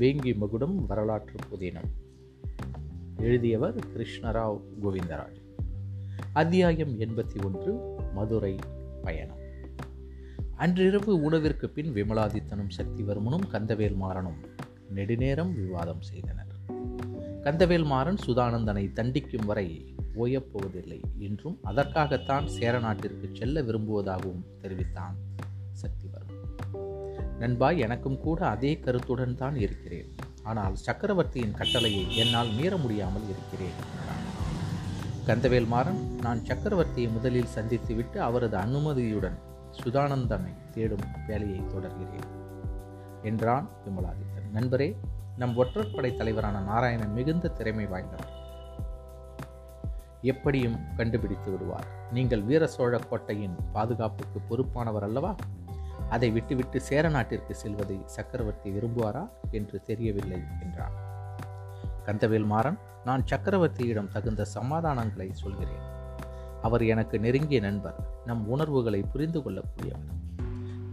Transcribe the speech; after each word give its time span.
வேங்கி 0.00 0.36
மகுடம் 0.36 0.86
வரலாற்று 0.86 1.34
புதினம். 1.50 1.90
எழுதியவர் 3.16 3.74
கிருஷ்ணராவ் 3.74 4.60
கோவிந்தராஜ். 4.82 5.40
அத்தியாயம் 6.32 7.00
எண்பத்தி 7.00 7.44
ஒன்று 7.44 7.96
மதுரை 8.14 8.56
பயணம். 9.02 9.36
அன்றிரவு 10.54 11.20
உணவிற்கு 11.20 11.68
பின் 11.68 11.94
விமலாதித்தனும் 11.94 12.68
சக்திவர்மனும் 12.76 13.48
கந்தவேல் 13.52 13.96
மாறனும் 14.00 14.46
நெடுநேரம் 14.94 15.54
விவாதம் 15.54 16.02
செய்தனர். 16.02 16.46
கந்தவேல் 17.44 17.84
மாறன் 17.84 18.18
சுதானந்தனை 18.26 18.92
தண்டிக்கும் 18.92 19.46
வரை 19.46 19.94
ஓயப்போவதில்லை 20.14 21.00
என்றும் 21.18 21.58
அதற்காகத்தான் 21.62 22.46
சேர 22.46 22.78
நாட்டிற்கு 22.78 23.30
செல்ல 23.32 23.62
விரும்புவதாகவும் 23.62 24.44
தெரிவித்தான் 24.60 25.16
சக்திவர்மன். 25.72 26.89
நண்பா 27.42 27.68
எனக்கும் 27.84 28.18
கூட 28.26 28.40
அதே 28.54 28.72
கருத்துடன் 28.84 29.38
தான் 29.42 29.56
இருக்கிறேன். 29.64 30.08
ஆனால் 30.50 30.74
சக்கரவர்த்தியின் 30.86 31.56
கட்டளையை 31.60 32.04
என்னால் 32.22 32.50
மீற 32.58 32.72
முடியாமல் 32.84 33.26
இருக்கிறேன் 33.32 33.78
கந்தவேல் 35.28 35.68
மாறன் 35.72 36.00
நான் 36.24 36.40
சக்கரவர்த்தியை 36.48 37.08
முதலில் 37.16 37.54
சந்தித்துவிட்டு 37.56 38.18
அவரது 38.28 38.56
அனுமதியுடன் 38.56 39.38
சுதானந்தனை 39.80 40.52
தேடும் 40.74 41.06
வேலையை 41.28 41.60
தொடர்கிறேன் 41.72 42.28
என்றான் 43.30 43.66
விமலாதித்தன். 43.84 44.48
நண்பரே 44.56 44.88
நம் 45.40 45.54
ஒற்றற்படை 45.56 46.10
தலைவரான 46.16 46.56
நாராயணன் 46.70 47.16
மிகுந்த 47.18 47.52
திறமை 47.58 47.86
வாய்ந்தவர். 47.92 48.34
எப்படியும் 50.32 50.78
கண்டுபிடித்து 50.96 51.50
விடுவார். 51.50 51.88
நீங்கள் 52.16 52.42
வீர 52.48 52.62
சோழ 52.66 52.98
கோட்டையின் 53.10 53.56
பாதுகாப்புக்கு 53.72 54.40
பொறுப்பானவர் 54.50 55.06
அல்லவா? 55.08 55.32
அதை 56.10 56.30
விட்டுவிட்டு 56.30 56.80
சேர 56.80 57.08
நாட்டிற்கு 57.08 57.54
செல்வதை 57.54 57.98
சக்கரவர்த்தி 58.04 58.70
விரும்புவாரா 58.70 59.28
என்று 59.50 59.82
தெரியவில்லை 59.82 60.40
என்றான். 60.62 60.96
கந்தவேல் 62.06 62.46
மாறன் 62.46 62.78
நான் 63.04 63.24
சக்கரவர்த்தியிடம் 63.30 64.08
தகுந்த 64.08 64.46
சமாதானங்களை 64.54 65.32
சொல்கிறேன். 65.32 65.84
அவர் 66.62 66.82
எனக்கு 66.82 67.20
நெருங்கிய 67.20 67.60
நண்பர் 67.60 67.94
நம் 68.26 68.48
உணர்வுகளை 68.48 69.02
புரிந்து 69.02 69.40
கொள்ளக்கூடியவர். 69.40 70.08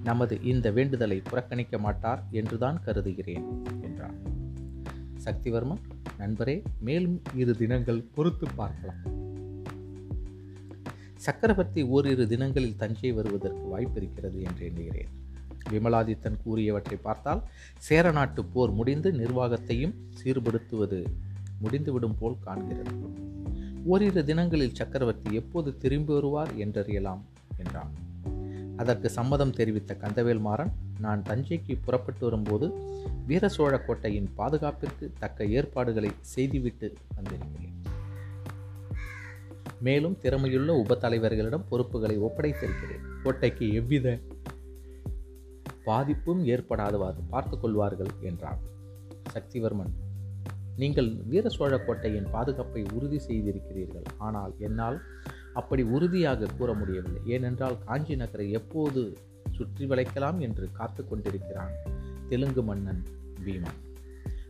நமது 0.03 0.41
இந்த 0.41 0.71
வேண்டுதலை 0.71 1.21
புறக்கணிக்க 1.23 1.77
மாட்டார் 1.77 2.23
என்றுதான் 2.31 2.83
கருதுகிறேன் 2.83 3.47
என்றான். 3.81 4.17
சக்திவர்மன் 5.25 5.83
நண்பரே 6.19 6.63
மேலும் 6.79 7.21
இரு 7.35 7.55
தினங்கள் 7.55 8.07
பொறுத்து 8.15 8.47
பார்க்கலாம். 8.55 9.16
சக்கரவர்த்தி 11.17 11.83
ஓரிரு 11.83 12.27
தினங்களில் 12.27 12.75
தஞ்சை 12.75 13.11
வருவதற்கு 13.11 13.77
வாய்ப்பிருக்கிறது 13.77 14.39
என்று 14.41 14.65
எண்ணுகிறேன். 14.65 15.11
விமலாதித்தன் 15.69 16.37
கூறியவற்றை 16.45 16.97
பார்த்தால் 17.01 17.41
சேர 17.77 18.11
நாட்டு 18.11 18.45
போர் 18.45 18.71
முடிந்து 18.71 19.11
நிர்வாகத்தையும் 19.11 19.95
சீர்படுத்துவது 20.23 21.05
முடிந்துவிடும் 21.61 22.15
போல் 22.19 22.37
காண்கிறது. 22.45 22.95
ஓரிரு 23.85 24.25
தினங்களில் 24.25 24.75
சக்கரவர்த்தி 24.75 25.33
எப்போது 25.33 25.77
திரும்பி 25.77 26.13
வருவார் 26.13 26.51
என்றறியலாம் 26.57 27.23
என்றான். 27.57 27.93
அதற்கு 28.75 29.09
சம்மதம் 29.09 29.53
தெரிவித்த 29.53 29.97
கந்தவேல் 30.01 30.39
மாறன் 30.39 30.71
நான் 30.99 31.21
தஞ்சைக்கு 31.21 31.77
புறப்பட்டு 31.85 32.19
வரும்போது 32.19 32.67
வீர 33.27 33.49
சோழ 33.49 33.79
கோட்டையின் 33.79 34.29
பாதுகாப்பிற்கு 34.37 35.05
தக்க 35.19 35.45
ஏற்பாடுகளை 35.45 36.11
செய்துவிட்டு 36.21 36.93
வந்திருக்கிறேன். 37.15 37.76
மேலும் 39.85 40.17
திறமையுள்ள 40.23 40.71
உப 40.81 40.95
தலைவர்களிடம் 41.03 41.67
பொறுப்புகளை 41.69 42.15
ஒப்படைத்திருக்கிறேன். 42.17 43.05
கோட்டைக்கு 43.23 43.65
எவ்வித 43.73 44.07
பாதிப்பும் 45.87 46.41
ஏற்படாதவாறு 46.53 47.21
பார்த்துக்கொள்வார்கள் 47.33 48.11
என்றான் 48.21 48.61
சக்திவர்மன். 49.33 49.93
நீங்கள் 50.81 51.09
வீர 51.31 51.45
சோழ 51.49 51.73
கோட்டையின் 51.77 52.27
பாதுகாப்பை 52.33 52.81
உறுதி 52.95 53.19
செய்திருக்கிறீர்கள். 53.27 54.07
ஆனால் 54.17 54.53
என்னால் 54.59 54.97
அப்படி 55.53 55.83
உறுதியாக 55.95 56.49
கூற 56.57 56.69
முடியவில்லை. 56.73 57.21
ஏனென்றால் 57.35 57.77
காஞ்சி 57.85 58.15
நகரை 58.15 58.47
எப்போது 58.51 59.01
சுற்றி 59.57 59.85
வளைக்கலாம் 59.85 60.39
என்று 60.47 60.65
காத்து 60.79 61.03
கொண்டிருக்கிறான் 61.03 61.75
தெலுங்கு 62.29 62.63
மன்னன் 62.63 63.01
பீமன். 63.45 63.79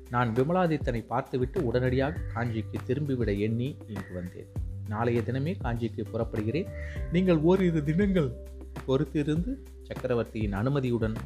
நான் 0.09 0.29
விமலாதித்தனை 0.33 1.01
பார்த்துவிட்டு 1.13 1.59
உடனடியாக 1.65 2.23
காஞ்சிக்கு 2.33 2.77
திரும்பிவிட 2.87 3.31
எண்ணி 3.47 3.69
இங்கு 3.87 4.11
வந்தேன். 4.19 4.51
நாளைய 4.89 5.21
தினமே 5.21 5.53
காஞ்சிக்கு 5.63 6.03
புறப்படுகிறேன். 6.13 6.69
நீங்கள் 7.11 7.37
ஓரிரு 7.37 7.83
தினங்கள் 7.83 8.29
பொறுத்திருந்து 8.87 9.51
சக்கரவர்த்தியின் 9.81 10.53
அனுமதியுடன் 10.53 11.17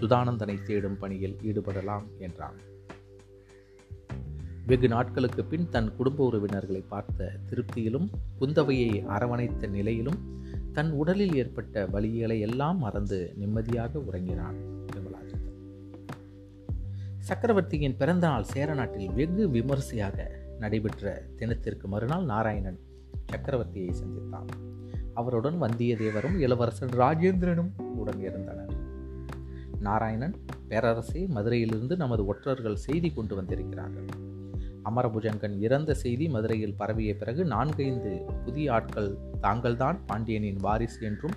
சுதானந்தனை 0.00 0.62
தேடும் 0.62 0.98
பணியில் 0.98 1.38
ஈடுபடலாம் 1.42 2.06
என்றான். 2.18 2.58
வெகு 4.66 4.88
நாட்களுக்கு 4.88 5.44
பின் 5.44 5.68
தன் 5.68 5.96
குடும்ப 5.96 6.30
உறவினர்களை 6.30 6.82
பார்த்த 6.88 7.30
திருப்தியிலும் 7.50 8.08
குந்தவையை 8.40 8.90
அரவணைத்த 9.06 9.66
நிலையிலும் 9.66 10.18
தன் 10.72 10.90
உடலில் 10.90 11.34
ஏற்பட்ட 11.34 11.86
வலிகளை 11.86 12.38
எல்லாம் 12.40 12.78
மறந்து 12.78 13.32
நிம்மதியாக 13.36 13.98
உறங்கினான் 13.98 14.58
விமலாஜித்தன் 14.90 15.56
சக்கரவர்த்தியின் 17.18 17.96
பிறந்த 17.96 18.26
நாள் 18.26 18.44
சேர 18.44 18.74
நாட்டில் 18.74 19.10
வெகு 19.10 19.50
விமரிசையாக 19.50 20.28
நடைபெற்ற 20.58 21.22
தினத்திற்கு 21.36 21.88
மறுநாள் 21.88 22.24
நாராயணன் 22.24 22.78
சக்கரவர்த்தியை 23.32 23.94
சந்தித்தான். 24.04 24.48
அவருடன் 25.14 25.62
வந்தியத்தேவரும் 25.62 26.38
இளவரசர் 26.38 26.96
ராஜேந்திரனும் 26.96 27.80
உடன் 27.80 28.20
இருந்தனர். 28.20 28.74
நாராயணன் 29.78 30.36
பேரரசே 30.68 31.26
மதுரையிலிருந்து 31.26 31.96
நமது 31.96 32.26
ஒற்றர்கள் 32.26 32.74
செய்தி 32.74 33.10
கொண்டு 33.10 33.34
வந்திருக்கிறார்கள். 33.34 34.06
அமரபுஜங்கன் 34.84 35.60
இறந்த 35.60 35.94
செய்தி 35.94 36.28
மதுரையில் 36.28 36.74
பரவிய 36.74 37.16
பிறகு 37.16 37.44
நான்கைந்து 37.44 38.24
புதிய 38.44 38.72
ஆட்கள் 38.72 39.18
தாங்கள்தான் 39.40 40.00
பாண்டியனின் 40.06 40.56
வாரிசு 40.56 41.06
என்றும் 41.06 41.32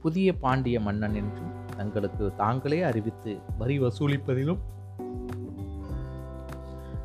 புதிய 0.00 0.34
பாண்டிய 0.34 0.80
மன்னன் 0.80 1.14
என்றும் 1.14 1.52
தங்களுக்கு 1.76 2.34
தாங்களே 2.34 2.82
அறிவித்து 2.82 3.38
வரி 3.58 3.80
வசூலிப்பதிலும் 3.80 4.58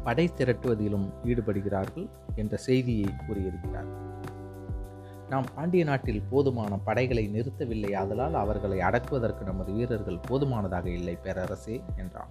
படை 0.04 0.32
திரட்டுவதிலும் 0.36 1.10
ஈடுபடுகிறார்கள் 1.24 2.10
என்ற 2.36 2.58
செய்தியை 2.58 3.06
கூறியிருக்கிறார்கள் 3.06 4.05
நாம் 5.30 5.46
பாண்டிய 5.56 5.84
நாட்டில் 5.84 6.24
போதுமான 6.30 6.78
படைகளை 6.78 7.30
நிறுத்தவில்லை. 7.34 7.96
ஆதலால் 7.96 8.34
அவர்களை 8.34 8.82
அடக்குவதற்கு 8.82 9.46
நமது 9.46 9.72
வீரர்கள் 9.74 10.20
போதுமானதாக 10.20 10.90
இல்லை 10.90 11.18
பேரரசே 11.24 11.82
என்றான். 11.96 12.30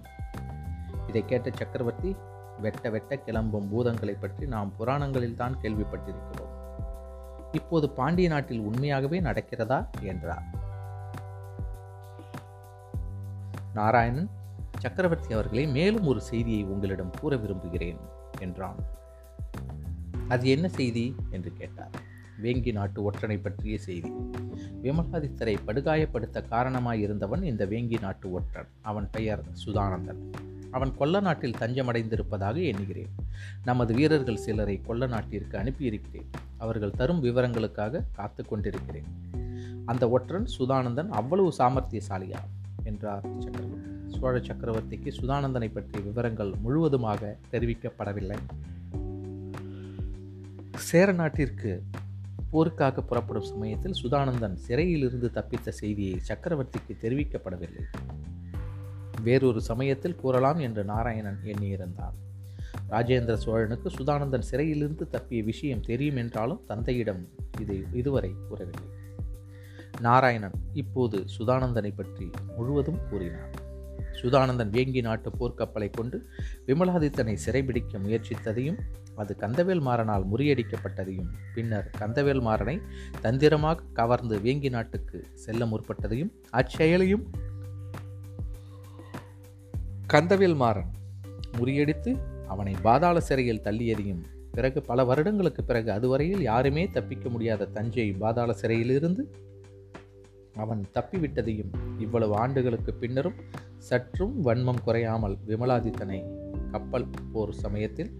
இதை 1.07 1.25
கேட்ட 1.25 1.49
சக்கரவர்த்தி 1.53 2.15
வெட்ட 2.59 2.89
வெட்ட 2.89 3.15
கிளம்பும் 3.15 3.71
பூதங்களை 3.71 4.15
பற்றி 4.19 4.47
நாம் 4.47 4.75
புராணங்களில் 4.75 5.35
தான் 5.35 5.57
கேள்விப்பட்டிருக்கிறோம். 5.61 6.53
இப்போது 7.51 7.89
பாண்டிய 7.89 8.29
நாட்டில் 8.29 8.59
உண்மையாகவே 8.59 9.21
நடக்கிறதா? 9.21 9.85
என்றார். 10.01 10.43
நாராயணன் 13.73 14.29
சக்கரவர்த்தி 14.77 15.33
அவர்களே 15.33 15.65
மேலும் 15.65 16.07
ஒரு 16.07 16.21
செய்தியை 16.21 16.63
உங்களிடம் 16.63 17.13
கூற 17.21 17.35
விரும்புகிறேன் 17.35 17.97
என்றான். 18.39 18.75
அது 20.27 20.49
என்ன 20.49 20.67
செய்தி? 20.67 21.15
என்று 21.29 21.53
கேட்டார். 21.53 22.13
வேங்கி 22.43 22.71
நாட்டு 22.71 23.11
ஒற்றனை 23.11 23.39
பற்றிய 23.41 23.77
செய்தி. 23.77 24.11
விமலாதித்தரை 24.83 25.55
படுகாயப்படுத்த 25.67 26.47
காரணமாய் 26.47 27.01
இருந்தவன் 27.01 27.43
இந்த 27.43 27.65
வேங்கி 27.65 28.01
நாட்டு 28.01 28.31
ஒற்றன். 28.31 28.67
அவன் 28.81 29.09
பெயர் 29.11 29.43
சுதானந்தன். 29.65 30.31
அவன் 30.71 30.95
கொல்ல 30.97 31.19
நாட்டில் 31.19 31.55
தஞ்சமடைந்திருப்பதாக 31.59 32.63
எண்ணுகிறேன். 32.63 33.09
நமது 33.65 33.93
வீரர்கள் 33.93 34.35
சிலரை 34.35 34.81
கொல்ல 34.81 35.07
நாட்டிற்கு 35.07 35.57
அனுப்பியிருக்கிறேன். 35.57 36.25
அவர்கள் 36.57 36.91
தரும் 36.91 37.23
விவரங்களுக்காக 37.23 38.03
காத்து 38.11 38.45
கொண்டிருக்கிறேன். 38.45 39.03
அந்த 39.85 40.09
ஒற்றன் 40.09 40.47
சுதானந்தன் 40.59 41.07
அவ்வளவு 41.07 41.53
சாமர்த்தியசாலியா 41.57 42.39
என்றார் 42.83 43.25
சக்கரவர்த்தி. 43.39 44.17
சோழ 44.19 44.39
சக்கரவர்த்திக்கு 44.39 45.11
சுதானந்தனை 45.21 45.71
பற்றிய 45.73 46.05
விவரங்கள் 46.05 46.53
முழுவதுமாக 46.61 47.37
தெரிவிக்கப்படவில்லை. 47.51 48.37
சேர 50.75 51.11
நாட்டிற்கு 51.11 51.83
போருக்காக 52.55 53.01
புறப்படும் 53.01 53.43
சமயத்தில் 53.43 53.97
சுதானந்தன் 54.03 54.53
சிறையிலிருந்து 54.53 55.31
தப்பித்த 55.33 55.69
செய்தியை 55.69 56.19
சக்கரவர்த்திக்கு 56.27 56.93
தெரிவிக்கப்படவில்லை. 57.01 57.85
வேறொரு 59.21 59.61
சமயத்தில் 59.61 60.15
கூறலாம் 60.15 60.57
என்று 60.57 60.83
நாராயணன் 60.83 61.39
எண்ணியிருந்தான். 61.43 62.15
ராஜேந்திர 62.89 63.33
சோழனுக்கு 63.33 63.89
சுதானந்தன் 63.89 64.47
சிறையிலிருந்து 64.51 65.07
தப்பிய 65.11 65.43
விஷயம் 65.43 65.81
தெரியும் 65.81 66.15
என்றாலும் 66.15 66.63
தந்தையிடம் 66.65 67.27
இதை 67.59 67.83
இதுவரை 67.93 68.31
கூறவில்லை. 68.49 68.89
நாராயணன் 70.01 70.57
இப்போது 70.73 71.25
சுதானந்தனை 71.37 71.93
பற்றி 71.95 72.29
முழுவதும் 72.57 72.99
கூறினான். 73.09 73.53
சுதானந்தன் 74.21 74.71
வேங்கி 74.71 75.01
நாட்டு 75.01 75.29
போர்க்கப்பலை 75.39 75.89
கொண்டு 75.89 76.17
விமலாதித்தனை 76.67 77.35
சிறைபிடிக்க 77.45 77.99
முயற்சித்ததையும் 77.99 78.79
அது 79.17 79.33
கந்தவேல் 79.39 79.83
மாறனால் 79.83 80.25
முறியடிக்கப்பட்டதையும் 80.31 81.31
பின்னர் 81.53 81.87
கந்தவேல் 81.99 82.43
மாறனை 82.43 82.77
தந்திரமாக 83.21 83.87
கவர்ந்து 83.93 84.37
வேங்கி 84.39 84.69
நாட்டுக்கு 84.69 85.19
செல்ல 85.35 85.65
முற்பட்டதையும் 85.65 86.31
அச்செயலையும் 86.53 87.25
கந்தவேல் 90.07 90.55
மாறன் 90.55 90.91
முறியடித்து 91.57 92.11
அவனை 92.47 92.73
பாதாள 92.81 93.17
சிறையில் 93.19 93.63
தள்ளியதையும் 93.63 94.23
பிறகு 94.51 94.79
பல 94.81 94.99
வருடங்களுக்கு 95.03 95.61
பிறகு 95.63 95.89
அதுவரையில் 95.91 96.41
யாருமே 96.41 96.83
தப்பிக்க 96.89 97.29
முடியாத 97.29 97.69
தஞ்சை 97.73 98.05
பாதாள 98.19 98.51
சிறையிலிருந்து 98.61 99.23
அவன் 100.55 100.85
தப்பிவிட்டதையும் 100.93 101.73
இவ்வளவு 101.97 102.35
ஆண்டுகளுக்கு 102.35 102.93
பின்னரும் 102.93 103.33
சற்றும் 103.77 104.45
வன்மம் 104.45 104.83
குறையாமல் 104.83 105.37
விமலாதித்தனை 105.47 106.23
கப்பல் 106.71 107.07
போர் 107.31 107.53
சமயத்தில் 107.53 108.15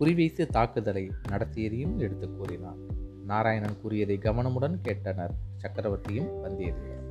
குறிவைத்து 0.00 0.46
தாக்குதலை 0.46 1.10
நடத்தியதையும் 1.28 1.96
எடுத்து 1.96 2.30
கூறினார் 2.30 2.76
நாராயணன் 3.24 3.80
கூறியதை 3.80 4.18
கவனமுடன் 4.18 4.78
கேட்டனர் 4.84 5.30
சக்கரவர்த்தியும் 5.62 6.30
வந்தியத்தேவன் 6.44 7.04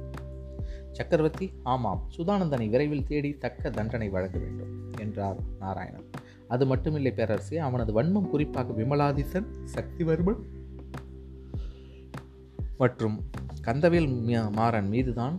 சக்கரவர்த்தி 0.92 1.54
ஆமாம் 1.64 2.10
சுதானந்தனை 2.18 2.70
விரைவில் 2.70 3.04
தேடி 3.04 3.38
தக்க 3.38 3.70
தண்டனை 3.70 4.10
வழங்க 4.10 4.38
வேண்டும் 4.38 4.94
என்றார் 5.00 5.36
நாராயணன். 5.60 6.10
அது 6.48 6.76
மட்டுமில்லை 6.76 7.14
பேரரசே 7.14 7.56
அவனது 7.56 8.02
வன்மம் 8.02 8.30
குறிப்பாக 8.30 8.74
விமலாதித்தன் 8.74 9.46
சக்திவர்மன் 9.74 10.44
மற்றும் 12.77 13.16
கந்தவேல் 13.68 14.10
மாறன் 14.57 14.89
மீதுதான் 14.94 15.36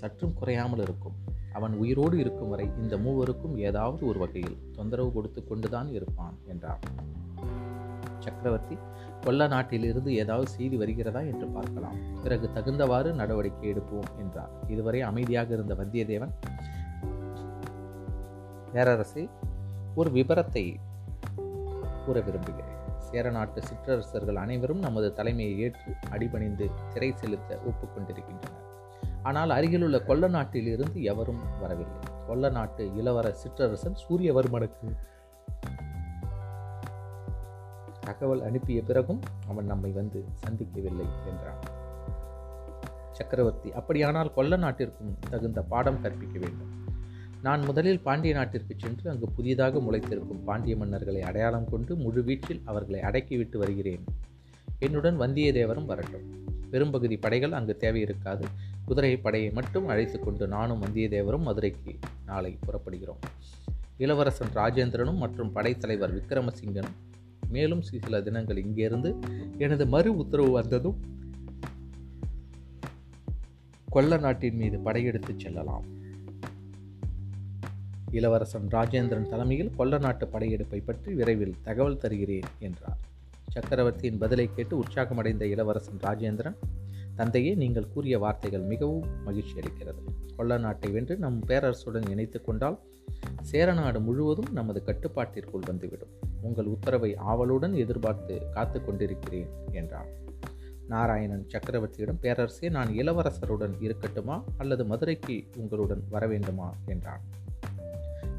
சற்றும் 0.00 0.36
குறையாமல் 0.38 0.82
இருக்கும். 0.84 1.16
அவன் 1.52 1.74
உயிரோடு 1.82 2.16
இருக்கும் 2.22 2.52
வரை 2.52 2.66
இந்த 2.82 2.94
மூவருக்கும் 3.04 3.56
ஏதாவது 3.68 4.02
ஒரு 4.06 4.18
வகையில் 4.18 4.56
தொந்தரவு 4.76 5.10
கொடுத்து 5.12 5.40
கொண்டுதான் 5.50 5.88
இருப்பான் 5.88 6.36
என்றார் 6.52 6.82
சக்கரவர்த்தி 8.24 8.76
கொல்ல 9.20 9.46
நாட்டிலிருந்து 9.46 10.10
ஏதாவது 10.22 10.48
செய்தி 10.54 10.76
வருகிறதா 10.76 11.20
என்று 11.30 11.46
பார்க்கலாம். 11.56 11.98
பிறகு 12.22 12.46
தகுந்தவாறு 12.54 13.10
நடவடிக்கை 13.12 13.66
எடுப்போம் 13.72 14.10
என்றார். 14.22 14.52
இதுவரை 14.68 15.00
அமைதியாக 15.10 15.54
இருந்த 15.54 15.74
வந்தியத்தேவன் 15.74 16.34
பேரரசை 18.72 19.24
ஒரு 19.94 20.10
விபரத்தை 20.10 20.64
கூற 22.06 22.20
விரும்புகிறேன். 22.20 22.82
சேர 22.98 23.30
நாட்டு 23.30 23.62
சிற்றரசர்கள் 23.62 24.36
அனைவரும் 24.36 24.78
நமது 24.78 25.12
தலைமையை 25.12 25.58
ஏற்று 25.58 25.92
அடிபணிந்து 26.10 26.70
திரை 26.92 27.12
செலுத்த 27.16 27.58
ஒப்புக்கொண்டிருக்கின்றனர். 27.66 28.62
ஆனால் 29.22 29.50
அருகிலுள்ள 29.50 30.00
கொல்ல 30.00 30.28
நாட்டிலிருந்து 30.28 31.02
எவரும் 31.02 31.42
வரவில்லை. 31.60 32.00
கொல்ல 32.26 32.48
நாட்டு 32.48 32.94
இளவர 32.94 33.34
சிற்றரசன் 33.42 34.00
சூரியவர்மனுக்கு 34.08 34.96
தகவல் 38.00 38.42
அனுப்பிய 38.42 38.82
பிறகும் 38.82 39.20
அவன் 39.48 39.64
நம்மை 39.64 39.90
வந்து 39.90 40.24
சந்திக்கவில்லை 40.46 41.06
என்றான். 41.26 41.62
சக்கரவர்த்தி 43.10 43.72
அப்படியானால் 43.72 44.32
கொல்ல 44.32 44.56
நாட்டிற்கும் 44.56 45.18
தகுந்த 45.30 45.62
பாடம் 45.62 46.00
கற்பிக்க 46.00 46.38
வேண்டும். 46.38 46.83
நான் 47.44 47.64
முதலில் 47.64 48.00
பாண்டிய 48.00 48.34
நாட்டிற்கு 48.34 48.74
சென்று 48.78 49.10
அங்கு 49.10 49.28
புதிதாக 49.28 49.78
முளைத்திருக்கும் 49.78 50.44
பாண்டிய 50.44 50.76
மன்னர்களை 50.76 51.20
அடையாளம் 51.20 51.70
கொண்டு 51.70 51.96
முழு 51.96 52.22
வீச்சில் 52.22 52.60
அவர்களை 52.64 53.00
அடக்கிவிட்டு 53.00 53.56
வருகிறேன். 53.56 54.04
என்னுடன் 54.78 55.20
வந்தியத்தேவரும் 55.20 55.84
வரட்டும். 55.84 56.44
பெரும்பகுதி 56.70 57.16
படைகள் 57.16 57.52
அங்கு 57.52 57.76
தேவையிருக்காது. 57.80 58.42
குதிரை 58.84 59.16
படையை 59.16 59.50
மட்டும் 59.50 59.88
அழைத்து 59.88 60.18
கொண்டு 60.18 60.48
நானும் 60.48 60.82
வந்தியத்தேவரும் 60.82 61.42
மதுரைக்கு 61.42 61.98
நாளை 62.26 62.58
புறப்படுகிறோம். 62.66 63.20
இளவரசன் 63.96 64.54
ராஜேந்திரனும் 64.54 65.16
மற்றும் 65.16 65.52
படைத்தலைவர் 65.52 66.16
விக்ரமசிங்கனும் 66.16 66.96
மேலும் 67.48 67.82
சில 67.82 68.20
தினங்கள் 68.20 68.56
இங்கிருந்து 68.56 69.16
எனது 69.58 69.86
மறு 69.86 70.16
உத்தரவு 70.16 70.50
வந்ததும் 70.50 71.00
கொல்ல 73.88 74.16
நாட்டின் 74.16 74.56
மீது 74.56 74.78
படையெடுத்து 74.78 75.34
செல்லலாம். 75.36 76.02
இளவரசன் 78.18 78.66
ராஜேந்திரன் 78.68 79.28
தலைமையில் 79.28 79.70
கொல்ல 79.76 79.98
நாட்டு 79.98 80.26
படையெடுப்பை 80.26 80.80
பற்றி 80.84 81.12
விரைவில் 81.14 81.54
தகவல் 81.62 81.98
தருகிறேன் 81.98 82.48
என்றார். 82.58 82.98
சக்கரவர்த்தியின் 83.48 84.18
பதிலை 84.18 84.46
கேட்டு 84.54 84.74
உற்சாகமடைந்த 84.78 85.44
இளவரசன் 85.44 86.00
ராஜேந்திரன் 86.02 86.58
தந்தையே 87.16 87.54
நீங்கள் 87.54 87.92
கூறிய 87.94 88.18
வார்த்தைகள் 88.18 88.64
மிகவும் 88.72 89.04
மகிழ்ச்சி 89.24 89.54
அளிக்கிறது. 89.60 90.02
கொல்ல 90.36 90.58
நாட்டை 90.58 90.90
வென்று 90.90 91.16
நம் 91.16 91.38
பேரரசுடன் 91.46 92.08
இணைத்து 92.10 92.42
கொண்டால் 92.42 92.78
சேரநாடு 93.42 94.00
முழுவதும் 94.00 94.50
நமது 94.52 94.82
கட்டுப்பாட்டிற்குள் 94.84 95.66
வந்துவிடும். 95.66 96.12
உங்கள் 96.42 96.64
உத்தரவை 96.64 97.10
ஆவலுடன் 97.32 97.74
எதிர்பார்த்து 97.74 98.36
காத்து 98.50 98.84
கொண்டிருக்கிறேன் 98.84 99.50
என்றான். 99.72 100.10
நாராயணன் 100.88 101.46
சக்கரவர்த்தியிடம் 101.52 102.20
பேரரசே 102.22 102.70
நான் 102.70 102.90
இளவரசருடன் 103.02 103.76
இருக்கட்டுமா 103.80 104.42
அல்லது 104.56 104.84
மதுரைக்கு 104.84 105.38
உங்களுடன் 105.56 106.04
வர 106.10 106.26
வேண்டுமா 106.26 106.68
என்றான். 106.86 107.24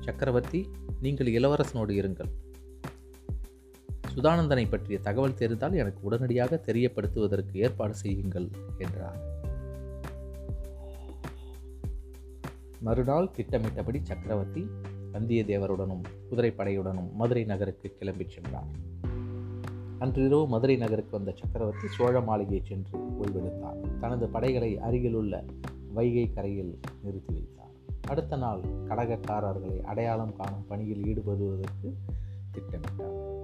சக்கரவர்த்தி 0.06 0.70
நீங்கள் 1.02 1.28
இளவரசனோடு 1.28 1.94
இருங்கள். 2.02 2.32
சுதானந்தனை 4.16 4.70
பற்றிய 4.70 5.00
தகவல் 5.00 5.34
தெரிந்தால் 5.34 5.74
எனக்கு 5.74 6.00
உடனடியாக 6.02 6.62
தெரியப்படுத்துவதற்கு 6.66 7.54
ஏற்பாடு 7.54 7.96
செய்யுங்கள் 7.96 8.48
என்றார். 8.78 9.34
மறுநாள் 12.80 13.32
திட்டமிட்டபடி 13.32 14.00
சக்கரவர்த்தி 14.04 14.68
வந்தியத்தேவருடனும் 15.14 16.04
குதிரைப்படையுடனும் 16.32 17.12
மதுரை 17.14 17.44
நகருக்கு 17.44 17.96
கிளம்பிச் 18.00 18.30
சென்றார். 18.30 18.68
அன்றிரவு 20.00 20.48
மதுரை 20.48 20.76
நகருக்கு 20.76 21.12
வந்த 21.12 21.34
சக்கரவர்த்தி 21.40 21.88
சோழ 21.88 22.22
மாளிகை 22.22 22.62
சென்று 22.64 23.00
ஓய்வெடுத்தார். 23.00 23.98
தனது 24.00 24.28
படைகளை 24.28 24.80
அருகிலுள்ள 24.80 25.44
வைகை 25.94 26.34
கரையில் 26.34 26.80
நிறுத்தி 27.04 27.34
வைத்தார். 27.34 27.65
அடுத்த 28.08 28.38
நாள் 28.38 28.62
கடகக்காரர்களை 28.88 29.78
அடையாளம் 29.84 30.36
காணும் 30.36 30.68
பணியில் 30.68 31.06
ஈடுபடுவதற்கு 31.06 31.90
திட்டமிட்டார் 32.52 33.35